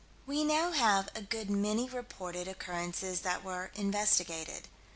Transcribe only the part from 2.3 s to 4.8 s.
occurrences that were "investigated."